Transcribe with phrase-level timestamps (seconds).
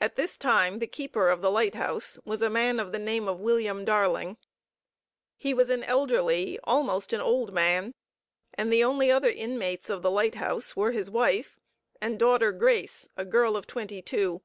[0.00, 3.40] At this time the keeper of the lighthouse was a man of the name of
[3.40, 4.36] William Darling.
[5.36, 7.92] He was an elderly, almost an old man,
[8.54, 11.58] and the only other inmates of the lighthouse were his wife
[12.00, 14.40] and daughter Grace, a girl of twenty two.